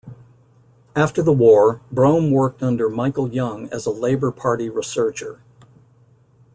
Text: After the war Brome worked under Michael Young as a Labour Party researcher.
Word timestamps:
After 0.95 1.21
the 1.21 1.31
war 1.31 1.79
Brome 1.91 2.31
worked 2.31 2.63
under 2.63 2.89
Michael 2.89 3.31
Young 3.31 3.69
as 3.71 3.85
a 3.85 3.91
Labour 3.91 4.31
Party 4.31 4.67
researcher. 4.67 5.43